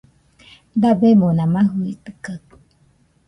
[0.81, 2.39] Dabemona maɨjɨitɨkaɨ